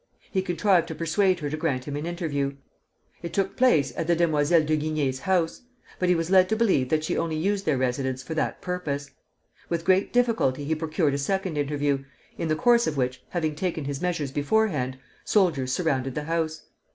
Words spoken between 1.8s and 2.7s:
him an interview.